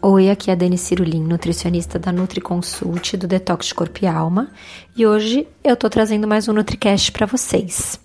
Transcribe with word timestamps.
Oi, 0.00 0.30
aqui 0.30 0.48
é 0.48 0.52
a 0.52 0.56
Dani 0.56 0.78
Cirulim, 0.78 1.24
nutricionista 1.24 1.98
da 1.98 2.12
NutriConsult 2.12 3.16
do 3.16 3.26
Detox 3.26 3.66
de 3.66 3.74
Corpo 3.74 3.98
e 4.00 4.06
Alma, 4.06 4.48
e 4.96 5.04
hoje 5.04 5.48
eu 5.64 5.76
tô 5.76 5.90
trazendo 5.90 6.28
mais 6.28 6.46
um 6.46 6.52
NutriCast 6.52 7.10
para 7.10 7.26
vocês. 7.26 7.98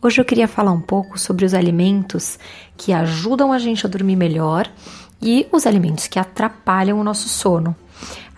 Hoje 0.00 0.20
eu 0.20 0.24
queria 0.24 0.46
falar 0.46 0.70
um 0.70 0.80
pouco 0.80 1.18
sobre 1.18 1.44
os 1.44 1.52
alimentos 1.52 2.38
que 2.76 2.92
ajudam 2.92 3.52
a 3.52 3.58
gente 3.58 3.84
a 3.84 3.88
dormir 3.88 4.14
melhor 4.14 4.70
e 5.20 5.48
os 5.50 5.66
alimentos 5.66 6.06
que 6.06 6.20
atrapalham 6.20 7.00
o 7.00 7.04
nosso 7.04 7.28
sono. 7.28 7.74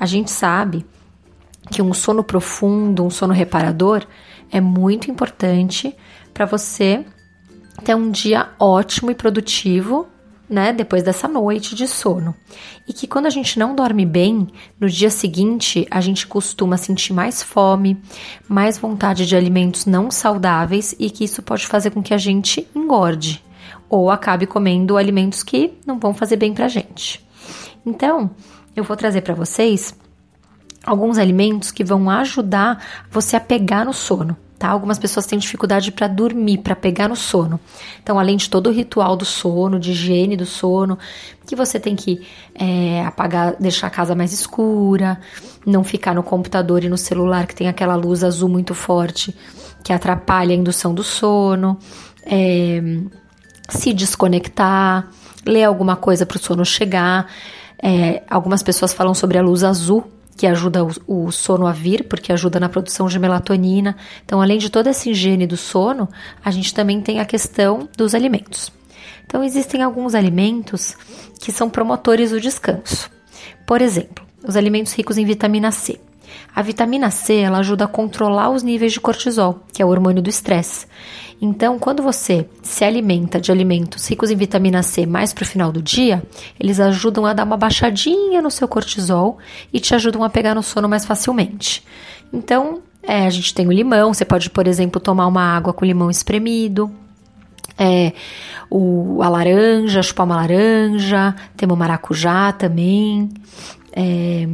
A 0.00 0.06
gente 0.06 0.30
sabe 0.30 0.86
que 1.70 1.82
um 1.82 1.92
sono 1.92 2.24
profundo, 2.24 3.04
um 3.04 3.10
sono 3.10 3.34
reparador 3.34 4.06
é 4.50 4.58
muito 4.58 5.10
importante 5.10 5.94
para 6.32 6.46
você 6.46 7.04
ter 7.84 7.94
um 7.94 8.10
dia 8.10 8.48
ótimo 8.58 9.10
e 9.10 9.14
produtivo 9.14 10.08
né, 10.52 10.72
depois 10.72 11.02
dessa 11.02 11.26
noite 11.26 11.74
de 11.74 11.88
sono. 11.88 12.34
E 12.86 12.92
que 12.92 13.06
quando 13.06 13.26
a 13.26 13.30
gente 13.30 13.58
não 13.58 13.74
dorme 13.74 14.04
bem, 14.04 14.48
no 14.78 14.88
dia 14.88 15.10
seguinte 15.10 15.86
a 15.90 16.00
gente 16.00 16.26
costuma 16.26 16.76
sentir 16.76 17.12
mais 17.12 17.42
fome, 17.42 18.00
mais 18.46 18.76
vontade 18.76 19.26
de 19.26 19.34
alimentos 19.34 19.86
não 19.86 20.10
saudáveis 20.10 20.94
e 20.98 21.10
que 21.10 21.24
isso 21.24 21.42
pode 21.42 21.66
fazer 21.66 21.90
com 21.90 22.02
que 22.02 22.12
a 22.12 22.18
gente 22.18 22.68
engorde 22.74 23.42
ou 23.88 24.10
acabe 24.10 24.46
comendo 24.46 24.96
alimentos 24.96 25.42
que 25.42 25.74
não 25.86 25.98
vão 25.98 26.14
fazer 26.14 26.36
bem 26.36 26.52
pra 26.52 26.68
gente. 26.68 27.24
Então, 27.84 28.30
eu 28.76 28.84
vou 28.84 28.96
trazer 28.96 29.22
para 29.22 29.34
vocês 29.34 29.94
alguns 30.84 31.18
alimentos 31.18 31.70
que 31.70 31.84
vão 31.84 32.08
ajudar 32.10 32.84
você 33.10 33.36
a 33.36 33.40
pegar 33.40 33.84
no 33.84 33.92
sono 33.92 34.36
tá? 34.62 34.68
Algumas 34.68 34.96
pessoas 34.96 35.26
têm 35.26 35.40
dificuldade 35.40 35.90
para 35.90 36.06
dormir, 36.06 36.58
para 36.58 36.76
pegar 36.76 37.08
no 37.08 37.16
sono. 37.16 37.58
Então, 38.00 38.16
além 38.16 38.36
de 38.36 38.48
todo 38.48 38.68
o 38.68 38.72
ritual 38.72 39.16
do 39.16 39.24
sono, 39.24 39.80
de 39.80 39.90
higiene 39.90 40.36
do 40.36 40.46
sono, 40.46 40.96
que 41.44 41.56
você 41.56 41.80
tem 41.80 41.96
que 41.96 42.24
é, 42.54 43.04
apagar, 43.04 43.56
deixar 43.58 43.88
a 43.88 43.90
casa 43.90 44.14
mais 44.14 44.32
escura, 44.32 45.18
não 45.66 45.82
ficar 45.82 46.14
no 46.14 46.22
computador 46.22 46.84
e 46.84 46.88
no 46.88 46.96
celular 46.96 47.48
que 47.48 47.56
tem 47.56 47.66
aquela 47.66 47.96
luz 47.96 48.22
azul 48.22 48.48
muito 48.48 48.72
forte 48.72 49.34
que 49.82 49.92
atrapalha 49.92 50.52
a 50.52 50.56
indução 50.56 50.94
do 50.94 51.02
sono, 51.02 51.76
é, 52.24 52.80
se 53.68 53.92
desconectar, 53.92 55.08
ler 55.44 55.64
alguma 55.64 55.96
coisa 55.96 56.24
para 56.24 56.36
o 56.36 56.40
sono 56.40 56.64
chegar. 56.64 57.26
É, 57.82 58.22
algumas 58.30 58.62
pessoas 58.62 58.92
falam 58.92 59.12
sobre 59.12 59.38
a 59.38 59.42
luz 59.42 59.64
azul, 59.64 60.04
que 60.36 60.46
ajuda 60.46 60.80
o, 61.06 61.30
sono 61.30 61.66
a 61.66 61.72
vir, 61.72 62.04
porque 62.04 62.32
ajuda 62.32 62.58
na 62.58 62.68
produção 62.68 63.06
de 63.06 63.18
melatonina. 63.18 63.96
Então, 64.24 64.40
além 64.40 64.58
de 64.58 64.70
toda 64.70 64.90
essa 64.90 65.08
higiene 65.08 65.46
do 65.46 65.56
sono, 65.56 66.08
a 66.44 66.50
gente 66.50 66.74
também 66.74 67.00
tem 67.00 67.20
a 67.20 67.24
questão 67.24 67.88
dos 67.96 68.14
alimentos. 68.14 68.72
Então, 69.24 69.44
existem 69.44 69.82
alguns 69.82 70.14
alimentos 70.14 70.96
que 71.40 71.52
são 71.52 71.70
promotores 71.70 72.30
do 72.30 72.40
descanso. 72.40 73.10
Por 73.66 73.80
exemplo, 73.80 74.24
os 74.46 74.56
alimentos 74.56 74.92
ricos 74.92 75.16
em 75.16 75.24
vitamina 75.24 75.70
C. 75.70 76.00
A 76.54 76.60
vitamina 76.60 77.10
C 77.10 77.36
ela 77.36 77.58
ajuda 77.58 77.84
a 77.84 77.88
controlar 77.88 78.50
os 78.50 78.62
níveis 78.62 78.92
de 78.92 79.00
cortisol, 79.00 79.60
que 79.72 79.80
é 79.80 79.84
o 79.84 79.88
hormônio 79.88 80.22
do 80.22 80.28
estresse. 80.28 80.86
Então, 81.40 81.78
quando 81.78 82.02
você 82.02 82.46
se 82.62 82.84
alimenta 82.84 83.40
de 83.40 83.50
alimentos 83.50 84.08
ricos 84.08 84.30
em 84.30 84.36
vitamina 84.36 84.82
C 84.82 85.06
mais 85.06 85.32
para 85.32 85.42
o 85.42 85.46
final 85.46 85.72
do 85.72 85.82
dia, 85.82 86.22
eles 86.60 86.78
ajudam 86.78 87.26
a 87.26 87.32
dar 87.32 87.44
uma 87.44 87.56
baixadinha 87.56 88.40
no 88.40 88.50
seu 88.50 88.68
cortisol 88.68 89.38
e 89.72 89.80
te 89.80 89.94
ajudam 89.94 90.22
a 90.22 90.30
pegar 90.30 90.54
no 90.54 90.62
sono 90.62 90.88
mais 90.88 91.04
facilmente. 91.04 91.82
Então, 92.32 92.80
é, 93.02 93.26
a 93.26 93.30
gente 93.30 93.52
tem 93.52 93.66
o 93.66 93.72
limão, 93.72 94.14
você 94.14 94.24
pode, 94.24 94.48
por 94.50 94.68
exemplo, 94.68 95.00
tomar 95.00 95.26
uma 95.26 95.42
água 95.42 95.72
com 95.72 95.84
limão 95.84 96.10
espremido. 96.10 96.90
É, 97.76 98.12
o, 98.70 99.20
a 99.22 99.28
laranja, 99.28 100.02
chupar 100.02 100.26
uma 100.26 100.36
laranja, 100.36 101.34
temos 101.56 101.76
maracujá 101.76 102.52
também. 102.52 103.30
É, 103.92 104.46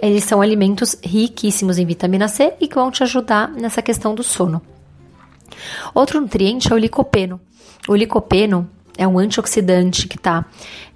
eles 0.00 0.24
são 0.24 0.40
alimentos 0.40 0.96
riquíssimos 1.02 1.78
em 1.78 1.86
vitamina 1.86 2.28
C 2.28 2.54
e 2.60 2.68
que 2.68 2.74
vão 2.74 2.90
te 2.90 3.02
ajudar 3.02 3.50
nessa 3.50 3.82
questão 3.82 4.14
do 4.14 4.22
sono. 4.22 4.62
Outro 5.94 6.20
nutriente 6.20 6.72
é 6.72 6.74
o 6.74 6.78
licopeno. 6.78 7.40
O 7.88 7.94
licopeno 7.94 8.68
é 8.96 9.06
um 9.06 9.18
antioxidante 9.18 10.06
que 10.06 10.16
está 10.16 10.44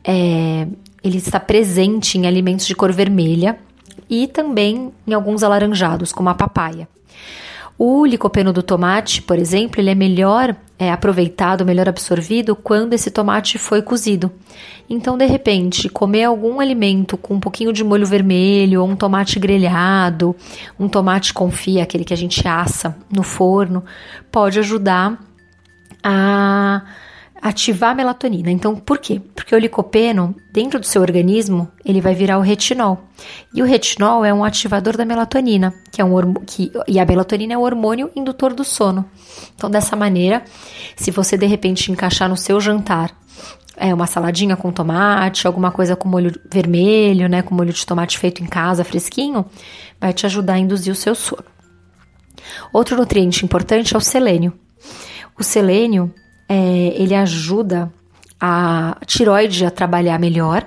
é, 0.04 0.66
ele 1.02 1.18
está 1.18 1.38
presente 1.38 2.16
em 2.16 2.26
alimentos 2.26 2.66
de 2.66 2.74
cor 2.74 2.90
vermelha 2.90 3.58
e 4.08 4.26
também 4.26 4.92
em 5.06 5.12
alguns 5.12 5.42
alaranjados, 5.42 6.12
como 6.12 6.30
a 6.30 6.34
papaya. 6.34 6.88
O 7.76 8.06
licopeno 8.06 8.52
do 8.52 8.62
tomate, 8.62 9.20
por 9.20 9.38
exemplo, 9.38 9.80
ele 9.80 9.90
é 9.90 9.94
melhor 9.94 10.54
é, 10.78 10.92
aproveitado, 10.92 11.64
melhor 11.64 11.88
absorvido 11.88 12.54
quando 12.54 12.92
esse 12.92 13.10
tomate 13.10 13.58
foi 13.58 13.82
cozido. 13.82 14.30
Então, 14.88 15.18
de 15.18 15.26
repente, 15.26 15.88
comer 15.88 16.24
algum 16.24 16.60
alimento 16.60 17.16
com 17.16 17.34
um 17.34 17.40
pouquinho 17.40 17.72
de 17.72 17.82
molho 17.82 18.06
vermelho, 18.06 18.82
ou 18.82 18.88
um 18.88 18.94
tomate 18.94 19.40
grelhado, 19.40 20.36
um 20.78 20.88
tomate 20.88 21.34
confia, 21.34 21.82
aquele 21.82 22.04
que 22.04 22.14
a 22.14 22.16
gente 22.16 22.46
assa 22.46 22.96
no 23.10 23.22
forno, 23.22 23.84
pode 24.30 24.58
ajudar 24.58 25.18
a 26.02 26.82
ativar 27.44 27.90
a 27.90 27.94
melatonina. 27.94 28.50
Então, 28.50 28.74
por 28.74 28.96
quê? 28.96 29.20
Porque 29.34 29.54
o 29.54 29.58
licopeno, 29.58 30.34
dentro 30.50 30.80
do 30.80 30.86
seu 30.86 31.02
organismo, 31.02 31.70
ele 31.84 32.00
vai 32.00 32.14
virar 32.14 32.38
o 32.38 32.40
retinol. 32.40 33.04
E 33.54 33.60
o 33.60 33.66
retinol 33.66 34.24
é 34.24 34.32
um 34.32 34.42
ativador 34.42 34.96
da 34.96 35.04
melatonina, 35.04 35.74
que 35.92 36.00
é 36.00 36.04
um 36.04 36.32
que 36.46 36.72
e 36.88 36.98
a 36.98 37.04
melatonina 37.04 37.52
é 37.52 37.58
um 37.58 37.60
hormônio 37.60 38.10
indutor 38.16 38.54
do 38.54 38.64
sono. 38.64 39.04
Então, 39.54 39.68
dessa 39.68 39.94
maneira, 39.94 40.42
se 40.96 41.10
você 41.10 41.36
de 41.36 41.44
repente 41.44 41.92
encaixar 41.92 42.30
no 42.30 42.36
seu 42.36 42.58
jantar 42.62 43.14
é 43.76 43.92
uma 43.92 44.06
saladinha 44.06 44.56
com 44.56 44.72
tomate, 44.72 45.46
alguma 45.46 45.70
coisa 45.70 45.94
com 45.94 46.08
molho 46.08 46.32
vermelho, 46.50 47.28
né, 47.28 47.42
com 47.42 47.54
molho 47.54 47.72
de 47.72 47.84
tomate 47.84 48.18
feito 48.18 48.42
em 48.42 48.46
casa, 48.46 48.84
fresquinho, 48.84 49.44
vai 50.00 50.14
te 50.14 50.24
ajudar 50.24 50.54
a 50.54 50.58
induzir 50.58 50.92
o 50.92 50.96
seu 50.96 51.14
sono. 51.14 51.44
Outro 52.72 52.96
nutriente 52.96 53.44
importante 53.44 53.94
é 53.94 53.98
o 53.98 54.00
selênio. 54.00 54.52
O 55.38 55.42
selênio, 55.42 56.14
é, 56.48 56.92
ele 56.96 57.14
ajuda 57.14 57.92
a 58.40 58.96
tiroide 59.06 59.64
a 59.64 59.70
trabalhar 59.70 60.18
melhor 60.18 60.66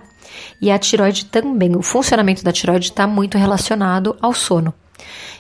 e 0.62 0.72
a 0.72 0.78
tiroide 0.78 1.26
também, 1.26 1.76
o 1.76 1.82
funcionamento 1.82 2.44
da 2.44 2.52
tiroide 2.52 2.90
está 2.90 3.06
muito 3.06 3.38
relacionado 3.38 4.16
ao 4.22 4.34
sono. 4.34 4.74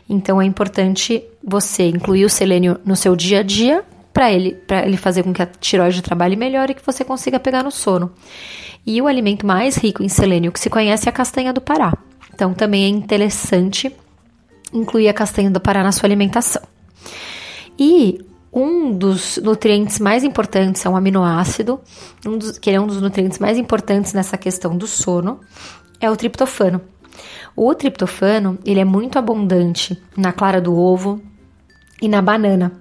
Então 0.09 0.41
é 0.41 0.45
importante 0.45 1.23
você 1.43 1.89
incluir 1.89 2.25
o 2.25 2.29
selênio 2.29 2.79
no 2.85 2.95
seu 2.95 3.15
dia 3.15 3.39
a 3.39 3.43
dia 3.43 3.83
para 4.13 4.31
ele, 4.31 4.57
ele 4.83 4.97
fazer 4.97 5.23
com 5.23 5.33
que 5.33 5.41
a 5.41 5.45
tiroide 5.45 6.01
trabalhe 6.01 6.35
melhor 6.35 6.69
e 6.69 6.73
que 6.73 6.85
você 6.85 7.03
consiga 7.03 7.39
pegar 7.39 7.63
no 7.63 7.71
sono. 7.71 8.11
E 8.85 9.01
o 9.01 9.07
alimento 9.07 9.45
mais 9.45 9.75
rico 9.75 10.01
em 10.01 10.09
selênio 10.09 10.51
que 10.51 10.59
se 10.59 10.69
conhece 10.69 11.07
é 11.07 11.09
a 11.09 11.13
castanha 11.13 11.51
do 11.51 11.59
Pará. 11.59 11.93
Então 12.33 12.53
também 12.53 12.85
é 12.85 12.87
interessante 12.87 13.93
incluir 14.71 15.09
a 15.09 15.13
castanha 15.13 15.49
do 15.49 15.59
Pará 15.59 15.83
na 15.83 15.91
sua 15.91 16.07
alimentação. 16.07 16.61
E 17.77 18.19
um 18.57 18.91
dos 18.91 19.37
nutrientes 19.37 19.99
mais 19.99 20.23
importantes 20.23 20.83
é 20.83 20.89
um 20.89 20.97
aminoácido, 20.97 21.79
um 22.25 22.39
dos, 22.39 22.57
que 22.57 22.71
é 22.71 22.81
um 22.81 22.87
dos 22.87 22.99
nutrientes 22.99 23.37
mais 23.37 23.55
importantes 23.55 24.13
nessa 24.13 24.35
questão 24.35 24.75
do 24.75 24.87
sono, 24.87 25.39
é 26.01 26.09
o 26.09 26.15
triptofano. 26.15 26.81
O 27.55 27.73
triptofano, 27.75 28.57
ele 28.65 28.79
é 28.79 28.85
muito 28.85 29.19
abundante 29.19 30.01
na 30.15 30.31
clara 30.31 30.59
do 30.59 30.75
ovo 30.75 31.21
e 32.01 32.09
na 32.09 32.19
banana. 32.19 32.71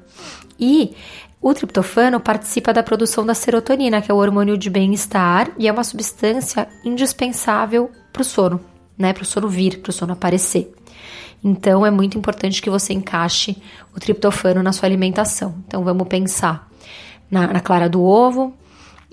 E 0.59 0.95
o 1.43 1.53
triptofano 1.53 2.21
participa 2.21 2.73
da 2.73 2.83
produção 2.83 3.27
da 3.27 3.35
serotonina, 3.35 4.01
que 4.01 4.11
é 4.11 4.15
o 4.15 4.19
hormônio 4.19 4.57
de 4.57 4.71
bem-estar 4.71 5.51
e 5.59 5.69
é 5.69 5.73
uma 5.73 5.85
substância 5.85 6.67
indispensável 6.87 7.91
para 8.15 8.23
o 8.23 8.25
sono, 8.25 8.61
né? 8.97 9.13
Para 9.13 9.25
o 9.25 9.27
sono 9.27 9.47
vir, 9.47 9.81
para 9.81 9.91
o 9.91 9.93
sono 9.93 10.15
aparecer. 10.15 10.76
Então 11.47 11.87
é 11.87 11.93
muito 11.93 12.19
importante 12.19 12.61
que 12.61 12.69
você 12.69 12.93
encaixe 12.93 13.57
o 13.95 14.01
triptofano 14.01 14.65
na 14.65 14.73
sua 14.73 14.89
alimentação. 14.89 15.55
Então 15.65 15.85
vamos 15.85 16.09
pensar 16.09 16.69
na, 17.31 17.47
na 17.47 17.61
clara 17.61 17.89
do 17.89 18.03
ovo, 18.03 18.53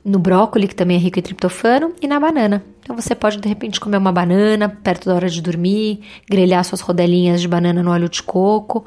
no 0.04 0.18
brócolis, 0.18 0.70
que 0.70 0.76
também 0.76 0.98
é 0.98 1.00
rico 1.00 1.20
em 1.20 1.22
triptofano, 1.22 1.94
e 2.02 2.08
na 2.08 2.20
banana. 2.20 2.66
Então 2.82 2.96
você 2.96 3.14
pode 3.14 3.38
de 3.38 3.48
repente 3.48 3.80
comer 3.80 3.98
uma 3.98 4.12
banana 4.12 4.68
perto 4.68 5.06
da 5.06 5.14
hora 5.14 5.30
de 5.30 5.44
dormir, 5.44 6.02
grelhar 6.28 6.66
suas 6.66 6.82
rodelinhas 6.82 7.40
de 7.40 7.48
banana 7.48 7.84
no 7.84 7.92
óleo 7.92 8.10
de 8.10 8.24
coco 8.24 8.84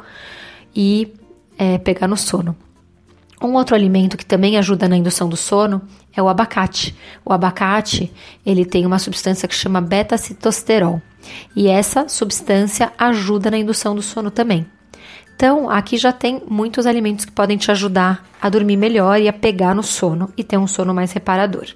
e 0.74 1.14
é, 1.56 1.78
pegar 1.78 2.08
no 2.08 2.16
sono. 2.16 2.56
Um 3.40 3.52
outro 3.52 3.76
alimento 3.76 4.16
que 4.16 4.26
também 4.26 4.56
ajuda 4.56 4.88
na 4.88 4.96
indução 4.96 5.28
do 5.28 5.36
sono 5.36 5.82
é 6.12 6.20
o 6.20 6.28
abacate. 6.28 6.96
O 7.24 7.32
abacate, 7.32 8.12
ele 8.44 8.64
tem 8.64 8.84
uma 8.84 8.98
substância 8.98 9.46
que 9.46 9.54
chama 9.54 9.80
beta-citosterol. 9.80 11.00
E 11.54 11.68
essa 11.68 12.08
substância 12.08 12.92
ajuda 12.98 13.50
na 13.50 13.58
indução 13.58 13.94
do 13.94 14.02
sono 14.02 14.30
também. 14.30 14.66
Então, 15.34 15.68
aqui 15.68 15.98
já 15.98 16.12
tem 16.12 16.42
muitos 16.48 16.86
alimentos 16.86 17.26
que 17.26 17.32
podem 17.32 17.58
te 17.58 17.70
ajudar 17.70 18.26
a 18.40 18.48
dormir 18.48 18.76
melhor 18.76 19.20
e 19.20 19.28
a 19.28 19.32
pegar 19.32 19.74
no 19.74 19.82
sono 19.82 20.32
e 20.36 20.42
ter 20.42 20.56
um 20.56 20.66
sono 20.66 20.94
mais 20.94 21.12
reparador. 21.12 21.66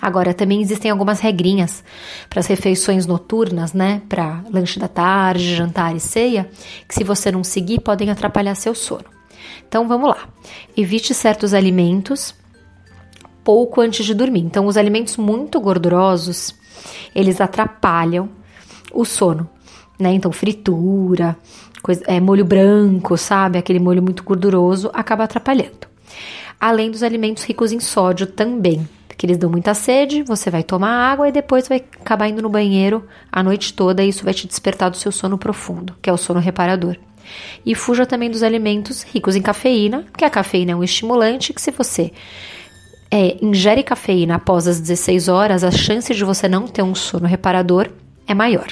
Agora, 0.00 0.32
também 0.32 0.62
existem 0.62 0.90
algumas 0.90 1.20
regrinhas 1.20 1.84
para 2.30 2.40
as 2.40 2.46
refeições 2.46 3.06
noturnas, 3.06 3.74
né? 3.74 4.00
Para 4.08 4.42
lanche 4.50 4.78
da 4.78 4.88
tarde, 4.88 5.56
jantar 5.56 5.94
e 5.94 6.00
ceia, 6.00 6.48
que 6.88 6.94
se 6.94 7.04
você 7.04 7.30
não 7.30 7.44
seguir, 7.44 7.80
podem 7.80 8.10
atrapalhar 8.10 8.54
seu 8.54 8.74
sono. 8.74 9.04
Então, 9.68 9.86
vamos 9.86 10.08
lá. 10.08 10.28
Evite 10.74 11.12
certos 11.12 11.52
alimentos 11.52 12.34
pouco 13.44 13.80
antes 13.80 14.06
de 14.06 14.14
dormir. 14.14 14.40
Então, 14.40 14.66
os 14.66 14.76
alimentos 14.76 15.16
muito 15.16 15.60
gordurosos, 15.60 16.54
eles 17.14 17.40
atrapalham 17.40 18.30
o 18.92 19.04
sono, 19.04 19.48
né? 19.98 20.12
Então, 20.12 20.30
fritura, 20.32 21.36
coisa, 21.82 22.02
é, 22.06 22.20
molho 22.20 22.44
branco, 22.44 23.16
sabe? 23.16 23.58
Aquele 23.58 23.78
molho 23.78 24.02
muito 24.02 24.22
gorduroso 24.22 24.90
acaba 24.92 25.24
atrapalhando. 25.24 25.86
Além 26.60 26.90
dos 26.90 27.02
alimentos 27.02 27.44
ricos 27.44 27.72
em 27.72 27.80
sódio 27.80 28.26
também, 28.26 28.88
que 29.16 29.24
eles 29.24 29.38
dão 29.38 29.50
muita 29.50 29.72
sede, 29.74 30.22
você 30.22 30.50
vai 30.50 30.62
tomar 30.62 31.12
água 31.12 31.28
e 31.28 31.32
depois 31.32 31.68
vai 31.68 31.78
acabar 32.00 32.28
indo 32.28 32.42
no 32.42 32.48
banheiro 32.48 33.04
a 33.32 33.42
noite 33.42 33.72
toda 33.72 34.02
e 34.02 34.08
isso 34.08 34.24
vai 34.24 34.34
te 34.34 34.46
despertar 34.46 34.90
do 34.90 34.96
seu 34.96 35.10
sono 35.10 35.38
profundo, 35.38 35.94
que 36.02 36.10
é 36.10 36.12
o 36.12 36.18
sono 36.18 36.40
reparador. 36.40 36.96
E 37.64 37.74
fuja 37.74 38.06
também 38.06 38.30
dos 38.30 38.42
alimentos 38.42 39.02
ricos 39.02 39.34
em 39.34 39.42
cafeína, 39.42 40.04
que 40.16 40.24
a 40.24 40.30
cafeína 40.30 40.72
é 40.72 40.76
um 40.76 40.84
estimulante 40.84 41.52
que 41.52 41.60
se 41.60 41.70
você 41.70 42.12
é, 43.10 43.36
ingere 43.42 43.82
cafeína 43.82 44.36
após 44.36 44.66
as 44.68 44.80
16 44.80 45.28
horas, 45.28 45.64
a 45.64 45.70
chance 45.70 46.14
de 46.14 46.24
você 46.24 46.48
não 46.48 46.66
ter 46.66 46.82
um 46.82 46.94
sono 46.94 47.26
reparador 47.26 47.88
é 48.26 48.34
maior. 48.34 48.66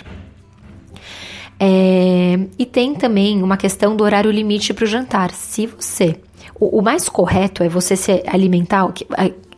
É, 1.58 2.38
e 2.58 2.66
tem 2.66 2.94
também 2.94 3.42
uma 3.42 3.56
questão 3.56 3.96
do 3.96 4.04
horário 4.04 4.30
limite 4.30 4.74
para 4.74 4.84
o 4.84 4.86
jantar. 4.86 5.30
Se 5.32 5.66
você. 5.66 6.20
O, 6.58 6.78
o, 6.78 6.82
mais 6.82 7.08
correto 7.08 7.62
é 7.62 7.68
você 7.68 7.96
se 7.96 8.22
alimentar, 8.26 8.92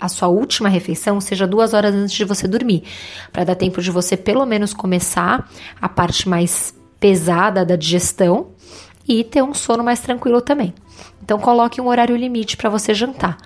a 0.01 0.09
sua 0.09 0.29
última 0.29 0.69
refeição 0.69 1.21
seja 1.21 1.47
duas 1.47 1.75
horas 1.75 1.95
antes 1.95 2.15
de 2.15 2.25
você 2.25 2.47
dormir, 2.47 2.85
para 3.33 3.45
dar 3.45 3.55
tempo 3.55 3.83
de 3.83 3.91
você 3.91 4.17
pelo 4.17 4.47
menos 4.47 4.73
começar 4.73 5.51
a 5.81 5.89
parte 5.89 6.29
mais 6.29 6.75
pesada 6.99 7.65
da 7.65 7.77
digestão 7.77 8.49
e 9.07 9.23
ter 9.25 9.43
um 9.43 9.53
sono 9.53 9.85
mais 9.85 10.01
tranquilo 10.01 10.41
também. 10.41 10.73
Então 11.23 11.39
coloque 11.39 11.81
um 11.81 11.89
horário 11.89 12.17
limite 12.17 12.57
para 12.57 12.71
você 12.71 12.95
jantar, 12.95 13.37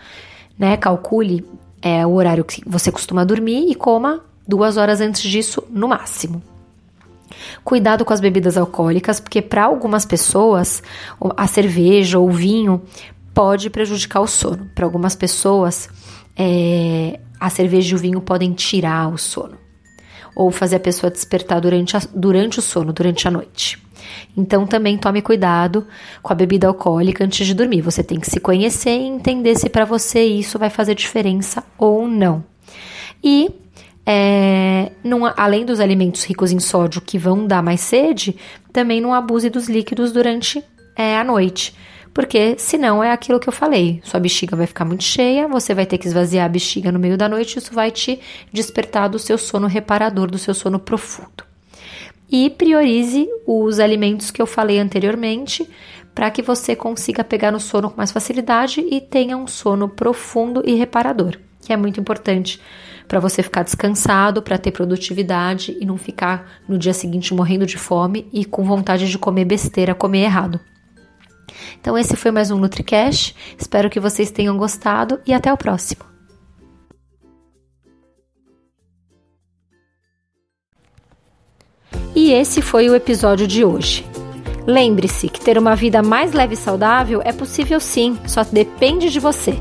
né? 0.59 0.77
Calcule 0.77 1.45
é, 1.83 2.07
o 2.07 2.13
horário 2.13 2.45
que 2.45 2.63
você 2.67 2.93
costuma 2.93 3.25
dormir 3.25 3.71
e 3.71 3.75
coma 3.75 4.23
duas 4.51 4.77
horas 4.77 5.01
antes 5.01 5.23
disso 5.23 5.63
no 5.71 5.89
máximo. 5.89 6.43
Cuidado 7.63 8.05
com 8.05 8.13
as 8.13 8.21
bebidas 8.21 8.57
alcoólicas, 8.59 9.21
porque 9.21 9.41
para 9.41 9.65
algumas 9.65 10.05
pessoas 10.05 10.83
a 11.37 11.47
cerveja 11.47 12.19
ou 12.19 12.29
o 12.29 12.33
vinho 12.33 12.83
pode 13.33 13.71
prejudicar 13.71 14.21
o 14.21 14.27
sono. 14.27 14.69
Para 14.75 14.85
algumas 14.85 15.15
pessoas 15.15 15.89
é, 16.37 17.21
a 17.39 17.49
cerveja 17.49 17.93
e 17.93 17.95
o 17.95 17.99
vinho 17.99 18.21
podem 18.21 18.53
tirar 18.53 19.09
o 19.09 19.17
sono 19.17 19.57
ou 20.35 20.51
fazer 20.51 20.77
a 20.77 20.81
pessoa 20.81 21.11
despertar 21.11 21.61
durante, 21.61 21.97
a, 21.97 22.01
durante 22.15 22.59
o 22.59 22.63
sono, 22.63 22.93
durante 22.93 23.27
a 23.27 23.31
noite. 23.31 23.79
Então 24.37 24.67
também 24.67 24.97
tome 24.97 25.23
cuidado 25.23 25.87
com 26.23 26.33
a 26.33 26.37
bebida 26.37 26.67
alcoólica 26.67 27.25
antes 27.25 27.47
de 27.47 27.55
dormir. 27.55 27.81
Você 27.83 28.03
tem 28.03 28.19
que 28.19 28.31
se 28.31 28.41
conhecer 28.41 28.91
e 28.91 29.07
entender 29.07 29.57
se 29.57 29.69
para 29.69 29.85
você 29.85 30.25
isso 30.25 30.59
vai 30.59 30.71
fazer 30.71 30.95
diferença 30.95 31.63
ou 31.79 32.09
não. 32.09 32.45
E 33.23 33.51
é, 34.13 34.91
não, 35.05 35.21
além 35.37 35.65
dos 35.65 35.79
alimentos 35.79 36.25
ricos 36.25 36.51
em 36.51 36.59
sódio 36.59 37.01
que 37.01 37.17
vão 37.17 37.47
dar 37.47 37.63
mais 37.63 37.81
sede, 37.81 38.37
também 38.73 39.01
não 39.01 39.15
abuse 39.15 39.49
dos 39.49 39.69
líquidos 39.69 40.11
durante 40.11 40.65
é, 40.97 41.17
a 41.17 41.23
noite 41.23 41.73
porque 42.13 42.57
senão 42.59 43.05
é 43.05 43.13
aquilo 43.13 43.39
que 43.39 43.49
eu 43.49 43.53
falei, 43.53 44.01
sua 44.03 44.19
bexiga 44.19 44.57
vai 44.57 44.67
ficar 44.67 44.85
muito 44.85 45.05
cheia, 45.05 45.47
você 45.47 45.73
vai 45.73 45.87
ter 45.87 45.97
que 45.97 46.09
esvaziar 46.09 46.45
a 46.45 46.49
bexiga 46.49 46.91
no 46.91 46.99
meio 46.99 47.17
da 47.17 47.29
noite, 47.29 47.61
isso 47.61 47.73
vai 47.73 47.93
te 47.93 48.19
despertar 48.53 49.09
do 49.09 49.17
seu 49.17 49.39
sono 49.39 49.69
reparador, 49.69 50.29
do 50.29 50.37
seu 50.37 50.53
sono 50.53 50.81
profundo. 50.81 51.45
E 52.29 52.51
priorize 52.51 53.29
os 53.47 53.79
alimentos 53.79 54.33
que 54.33 54.43
eu 54.43 54.47
falei 54.47 54.81
anteriormente, 54.81 55.65
para 56.13 56.33
que 56.33 56.43
você 56.43 56.75
consiga 56.75 57.23
pegar 57.23 57.53
no 57.53 57.61
sono 57.61 57.89
com 57.89 57.97
mais 57.97 58.11
facilidade 58.11 58.81
e 58.81 59.01
tenha 59.01 59.37
um 59.37 59.47
sono 59.47 59.89
profundo 59.89 60.65
e 60.67 60.75
reparador, 60.75 61.39
que 61.61 61.73
é 61.73 61.77
muito 61.77 62.01
importante 62.01 62.61
para 63.11 63.19
você 63.19 63.43
ficar 63.43 63.65
descansado, 63.65 64.41
para 64.41 64.57
ter 64.57 64.71
produtividade 64.71 65.77
e 65.81 65.85
não 65.85 65.97
ficar 65.97 66.63
no 66.69 66.79
dia 66.79 66.95
seguinte 66.95 67.35
morrendo 67.35 67.67
de 67.67 67.77
fome 67.77 68.29
e 68.33 68.45
com 68.45 68.63
vontade 68.63 69.11
de 69.11 69.19
comer 69.19 69.45
besteira, 69.45 69.97
comer 69.97 70.21
errado. 70.21 70.61
Então, 71.81 71.99
esse 71.99 72.15
foi 72.15 72.31
mais 72.31 72.53
um 72.53 72.59
NutriCast. 72.59 73.35
Espero 73.59 73.91
que 73.91 73.99
vocês 73.99 74.31
tenham 74.31 74.57
gostado 74.57 75.19
e 75.27 75.33
até 75.33 75.53
o 75.53 75.57
próximo. 75.57 76.05
E 82.15 82.31
esse 82.31 82.63
foi 82.63 82.89
o 82.89 82.95
episódio 82.95 83.49
de 83.49 83.65
hoje. 83.65 84.07
Lembre-se 84.65 85.29
que 85.29 85.41
ter 85.41 85.59
uma 85.59 85.75
vida 85.75 86.01
mais 86.01 86.33
leve 86.33 86.55
e 86.55 86.57
saudável 86.57 87.21
é 87.25 87.33
possível 87.33 87.81
sim, 87.81 88.17
só 88.25 88.45
depende 88.45 89.11
de 89.11 89.19
você. 89.19 89.61